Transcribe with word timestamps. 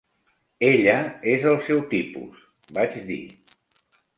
"Ella 0.69 0.95
és 1.35 1.45
el 1.51 1.59
seu 1.67 1.83
tipus", 1.93 2.41
vaig 2.79 2.99
dir. 3.13 3.21